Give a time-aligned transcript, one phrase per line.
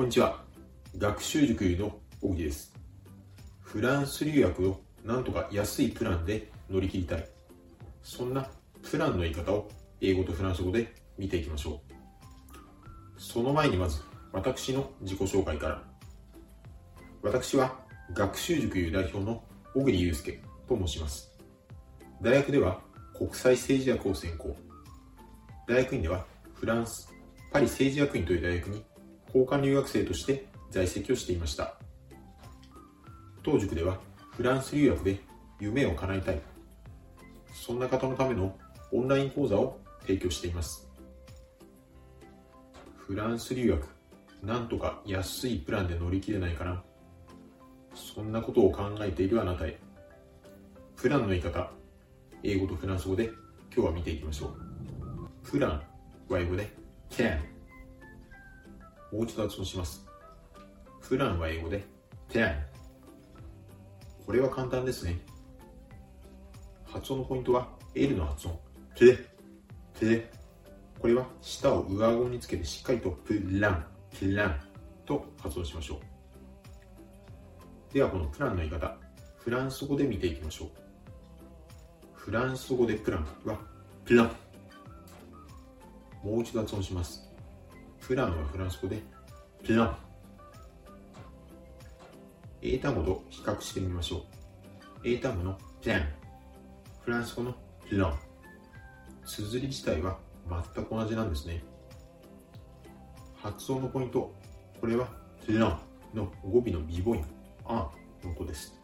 [0.00, 0.42] こんにちは。
[0.96, 2.72] 学習塾の小木です。
[3.60, 7.28] フランス留学をなんとか安いプランで乗り切りたい。
[8.02, 8.48] そんな
[8.90, 9.68] プランの言い方を
[10.00, 13.20] 英語とフランス語で見ていきましょう。
[13.20, 14.00] その前にまず
[14.32, 15.82] 私の自己紹介から。
[17.20, 17.78] 私は
[18.14, 19.44] 学習塾いう代表の
[19.74, 21.30] 小栗祐介と申します。
[22.22, 22.80] 大学では
[23.18, 24.56] 国際政治学を専攻。
[25.68, 26.24] 大学院では
[26.54, 27.12] フランス、
[27.52, 28.89] パリ政治学院という大学に
[29.32, 31.74] 交換留学生として在籍をしていました。
[33.42, 33.98] 当塾では
[34.32, 35.20] フランス留学で
[35.58, 36.40] 夢を叶えたい。
[37.52, 38.56] そんな方のための
[38.92, 40.88] オンライン講座を提供しています。
[42.96, 43.86] フランス留学
[44.42, 46.82] なんとか安いプランで乗り切れないかな。
[47.94, 49.78] そんなことを考えているあなたへ。
[50.96, 51.70] プランの言い方
[52.42, 53.30] 英語とフランス語で
[53.74, 55.50] 今日は見ていきましょう。
[55.50, 55.82] プラン
[56.28, 56.68] は英語で
[57.10, 57.59] can
[59.12, 60.06] もう一度発音します。
[61.00, 61.84] プランは英語で
[62.28, 62.54] plan。
[64.24, 65.18] これは簡単ですね。
[66.84, 68.58] 発音のポイントは L の発音。
[68.96, 69.26] プ
[69.98, 70.24] プ
[71.00, 73.84] これは舌を上顎につけてしっかりとプラン、
[74.18, 74.60] プラン
[75.06, 76.00] と発音しましょ
[77.90, 77.94] う。
[77.94, 78.96] ではこのプランの言い方、
[79.38, 80.68] フランス語で見ていきましょう。
[82.12, 83.58] フランス語でプランは
[84.04, 84.30] プラン。
[86.22, 87.29] もう一度発音します。
[88.10, 89.00] プランはフランス語で
[89.64, 89.96] プラン。
[92.60, 94.22] 英単語と比較してみましょう。
[95.04, 96.08] 英単語のプラン。
[97.04, 97.54] フランス語の
[97.88, 98.18] プラン。
[99.24, 100.18] 綴り自体は
[100.74, 101.62] 全く同じなんですね。
[103.36, 104.34] 発音のポイント。
[104.80, 105.06] これは
[105.46, 105.78] プラン
[106.12, 107.24] の語尾のビボイン、
[107.64, 107.76] アン
[108.26, 108.74] の音です。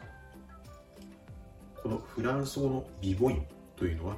[1.83, 4.17] このフランス語のビボインというのは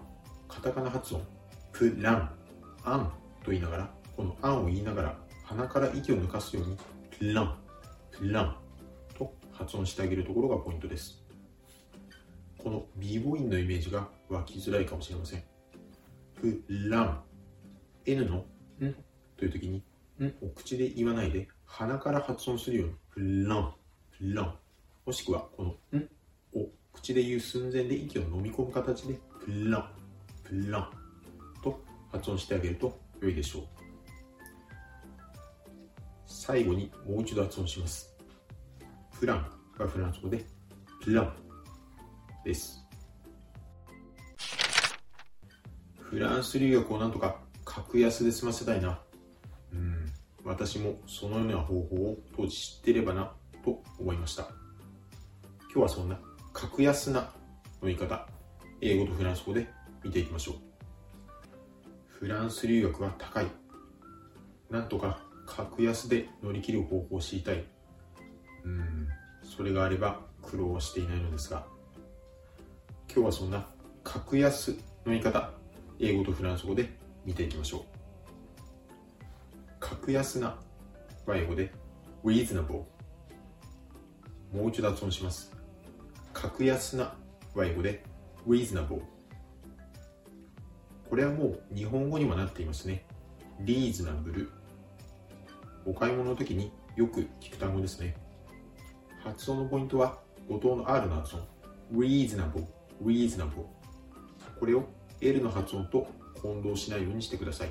[0.48, 1.22] カタカナ発音、
[1.72, 2.30] プラン、
[2.84, 3.10] アン
[3.42, 6.76] と言いながらこのあんを言いながら鼻から息を抜かすように
[7.16, 7.56] プラン、
[8.10, 8.56] プラン
[9.16, 11.22] と発音してあげるところがポイントです。
[12.58, 15.44] この B 母音のイメージが湧きづらいかもしれません。
[16.34, 17.22] プラン、
[18.06, 18.44] N のん
[19.36, 19.84] という時に
[20.20, 22.94] んを口で言わないで鼻から発音するように
[23.44, 23.72] プラン、
[24.18, 24.54] プラン
[25.06, 26.08] もしくはこのん
[26.54, 29.14] を口で言う寸前で息を飲み込む形で
[29.44, 29.90] プラン、
[30.42, 30.90] プラン
[31.62, 31.80] と
[32.10, 33.87] 発音してあげると良いでしょう。
[36.48, 38.16] 最後にもう一度発音します。
[39.20, 39.46] プラン
[39.78, 40.46] がフランス語で
[41.04, 41.34] プラン
[42.42, 42.82] です。
[46.00, 48.98] フランス留学をなんとか格安で済ませたいな。
[49.74, 50.10] うん、
[50.42, 53.30] 私もそのような方法を当時知っていればな
[53.62, 54.48] と思いました。
[55.64, 56.18] 今日はそんな
[56.54, 57.20] 格安な
[57.82, 58.26] の言い方、
[58.80, 59.68] 英語とフランス語で
[60.02, 60.54] 見ていきましょう。
[62.06, 63.46] フランス留学は高い。
[64.70, 67.64] なんとか格安で乗り切る方法を知りたい。
[68.64, 69.08] うん、
[69.42, 71.66] それがあれば苦労はしていないのですが、
[73.12, 73.66] 今日はそんな
[74.04, 74.76] 格安の
[75.06, 75.50] 言い方、
[75.98, 76.90] 英語とフランス語で
[77.24, 77.82] 見ていきましょう。
[79.80, 80.58] 格安な
[81.26, 81.72] は英語で
[82.24, 82.84] reasonable。
[84.52, 85.50] もう一度発音します。
[86.32, 87.14] 格安な
[87.54, 88.04] は英語で
[88.46, 89.00] reasonable。
[91.08, 93.06] これはもう日本語にもなっていますね。
[93.60, 94.57] リーズナブル
[95.88, 98.14] お買い物の時によく聞く単語ですね。
[99.24, 101.42] 発音のポイントは、後藤の R の発音。
[101.94, 102.66] reasonable,
[103.02, 103.64] reasonable。
[104.60, 104.84] これを
[105.22, 106.06] L の発音と
[106.42, 107.70] 混同しないようにしてください。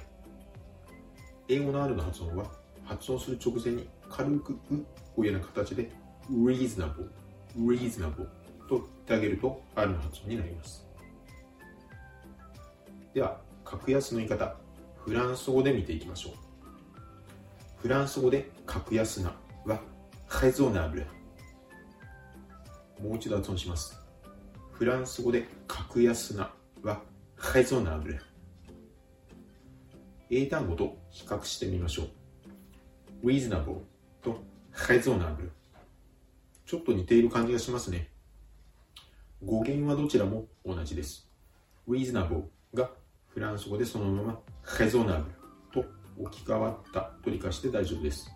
[1.47, 2.47] 英語の R の発音は、
[2.85, 4.85] 発音する直前に軽くう
[5.15, 5.91] をいうような形で
[6.31, 7.09] reasonable,
[7.55, 8.25] reasonable
[8.67, 10.83] と言ってあげると R の発音になります。
[13.13, 14.55] では、格安の言い方、
[15.05, 16.46] フランス語で見ていきましょう。
[17.77, 19.79] フランス語で格安なは、
[20.25, 21.05] ハイゾーナブル。
[22.99, 24.01] もう一度発音します。
[24.71, 26.51] フランス語で格安な
[26.81, 27.03] は、
[27.35, 28.19] ハイゾーナブル。
[30.31, 32.07] 英単語と比較してみましょ
[33.23, 33.27] う。
[33.27, 33.81] reasonable
[34.23, 34.41] と
[34.73, 35.49] reasonable。
[36.65, 38.09] ちょっと似ている感じがしますね。
[39.45, 41.29] 語源はどちらも同じです。
[41.87, 42.89] reasonable が
[43.27, 45.36] フランス語でそのまま reasonable
[46.19, 48.31] 置き換わったと理解して大丈夫です。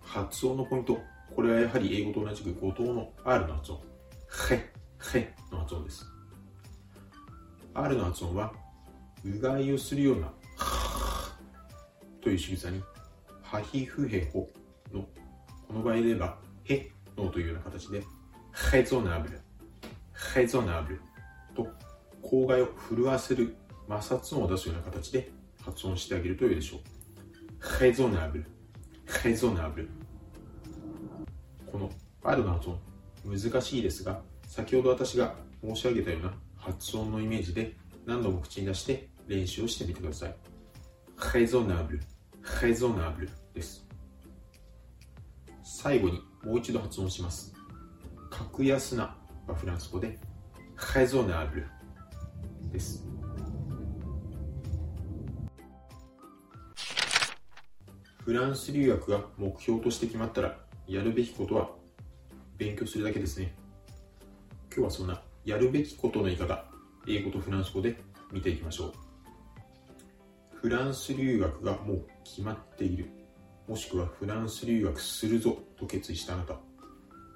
[0.00, 0.98] 発音のポイント。
[1.34, 3.80] これはやはり英語と同じく後藤の R の発音。
[4.50, 4.72] へ、
[5.14, 6.06] への発音です。
[7.74, 8.52] R の発音は、
[9.24, 10.32] うがいをするような、
[12.20, 12.82] という仕草に、
[13.42, 14.48] はひふへほ
[14.92, 15.02] の、
[15.66, 18.04] この場合で言えば、へのというような形で、
[18.72, 19.40] へぞなぶる、
[20.36, 21.00] へぞなぶる
[21.56, 21.66] と、
[22.22, 23.56] 口外を震わせる
[23.88, 25.30] 摩擦音を出すような形で
[25.64, 26.80] 発音してあげるといいでしょう。
[27.80, 28.44] ヘゾナブル。
[29.22, 29.88] ヘゾナブル。
[31.70, 31.90] この
[32.22, 32.78] R の発音
[33.24, 37.74] 難しいですが先ほど私が申し上げたような発音のイメージで
[38.06, 40.36] 何度も口に出して練習をしてみてください。
[41.16, 42.00] raisonnable
[42.42, 43.86] raisonnable です。
[45.62, 47.54] 最後にもう一度発音します。
[48.30, 49.16] 格安な
[49.46, 50.18] はフランス語で
[50.76, 51.64] raisonnable
[52.70, 53.13] です。
[58.24, 60.56] フランス留学が目標として決まったら
[60.88, 61.68] やるべきことは
[62.56, 63.52] 勉強するだけですね。
[64.74, 66.64] 今日はそんなやるべきことの言い方
[67.06, 68.00] 英語とフランス語で
[68.32, 68.92] 見ていきましょう。
[70.54, 73.10] フランス留学がもう決まっている。
[73.68, 76.54] もしくはフランス留学するぞと決意したあなた。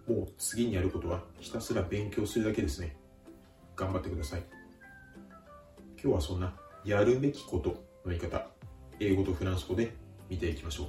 [0.07, 2.97] もう次にやることはひたすら勉強するだけですね。
[3.77, 4.43] 頑張ってください。
[6.03, 7.77] 今日はそんなやるべきことの
[8.07, 8.47] 言い方
[9.01, 10.87] 英語とフランス語で見ていきましょう。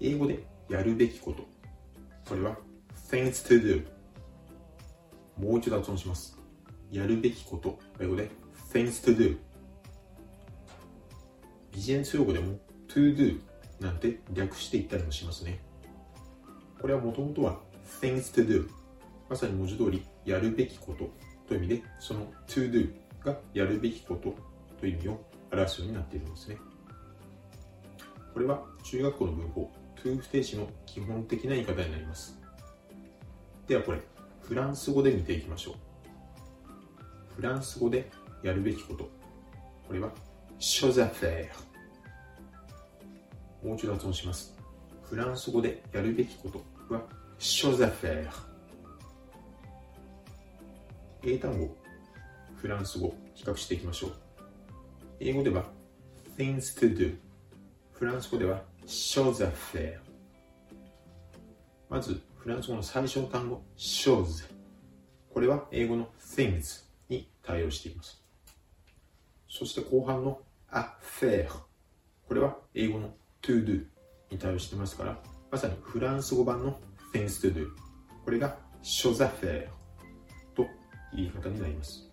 [0.00, 1.44] 英語でやるべきこと。
[2.28, 2.56] これは
[3.10, 3.86] things to do
[5.38, 6.36] もう一度発音します。
[6.90, 7.78] やるべきこと。
[8.00, 8.30] 英語で
[8.72, 9.38] things to do
[11.72, 12.58] ビジネス用語でも
[12.88, 13.40] to do
[13.80, 15.60] なんて略して言ったりもしますね。
[16.80, 17.60] これはもともとは
[18.00, 18.68] things to do
[19.28, 21.10] まさに文字通りやるべきこと。
[21.46, 22.92] という意味でその to do
[23.24, 24.34] がやるべきこと。
[24.78, 26.58] という意味を表すようになっているんですね。
[28.38, 29.68] これは中学校の文法
[30.00, 32.38] to 不定詞の基本的な言い方になります。
[33.66, 34.00] ではこれ
[34.42, 35.74] フランス語で見ていきましょう。
[37.34, 38.08] フランス語で
[38.44, 39.10] やるべきこと。
[39.88, 40.12] これは
[40.60, 41.48] chose à faire
[43.60, 44.56] もう一度発音します。
[45.02, 46.62] フランス語でやるべきこと。
[46.94, 47.02] は
[47.40, 48.28] chose à faire
[51.24, 51.76] 英単語
[52.54, 54.12] フランス語比較していきましょう。
[55.18, 55.64] 英語では
[56.36, 57.18] things to do
[57.98, 59.98] フランス語では chose à faire
[61.90, 64.44] まずフランス語の最初の単語 chose
[65.34, 68.22] これは英語の things に対応しています。
[69.48, 70.40] そして後半の
[70.70, 70.90] à
[71.20, 71.48] faire
[72.28, 73.10] これは英語の
[73.42, 73.84] to do
[74.30, 75.18] に対応してますから
[75.50, 76.78] まさにフランス語版の
[77.12, 77.66] things to do
[78.24, 79.66] これが chose à faire
[80.54, 80.64] と
[81.12, 82.08] 言い方になります。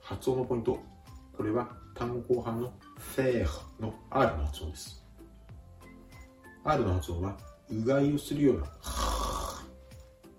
[0.00, 0.76] 発音のポイント。
[1.36, 1.68] これは
[2.00, 2.72] 単語後半の
[3.14, 3.46] faire
[3.78, 5.04] の R の発音です。
[6.64, 7.36] R の発音は
[7.70, 8.66] うがいをするような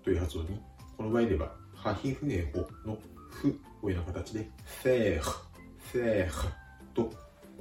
[0.02, 0.60] という発音に
[0.96, 2.98] この場合ではハヒフエホの
[3.30, 4.50] フをような形で
[4.82, 5.22] faire
[5.92, 6.28] faire
[6.94, 7.12] と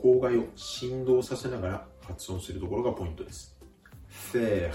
[0.02, 3.56] 口外を振動させながら発音するところがポイントです。
[4.34, 4.74] faire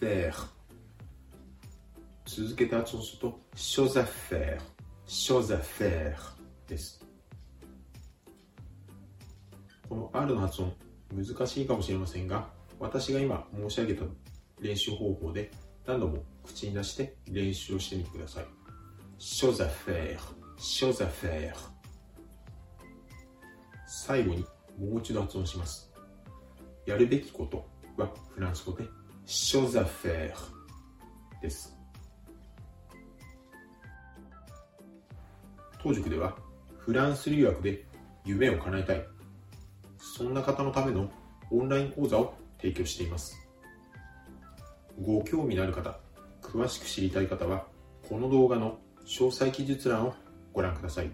[0.00, 0.32] faire
[2.24, 4.58] 続けて発音すると chose à faire
[5.06, 6.14] chose à faire
[6.66, 7.05] です。
[9.88, 10.72] この R の発音
[11.14, 12.48] 難しいかもしれませんが
[12.78, 14.04] 私が今申し上げた
[14.60, 15.50] 練習方法で
[15.86, 18.44] 何度も口に出して練習をしてみてください。
[19.18, 20.18] Chose à faire
[20.58, 21.54] chose à faire
[23.86, 24.44] 最後に
[24.78, 25.90] もう一度発音します。
[26.84, 27.66] やるべきこと
[27.96, 28.84] はフランス語で
[29.26, 30.32] chose à faire
[31.40, 31.74] です。
[35.82, 36.36] 当塾では
[36.78, 37.86] フランス留学で
[38.24, 39.15] 夢を叶えたい。
[40.16, 41.10] そんな方のための
[41.50, 43.36] オンライン講座を提供しています。
[45.02, 45.98] ご興味のある方
[46.40, 47.66] 詳しく知りたい方は
[48.08, 50.14] この動画の詳細記述欄を
[50.54, 51.10] ご覧ください。